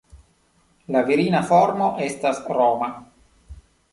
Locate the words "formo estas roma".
1.51-2.87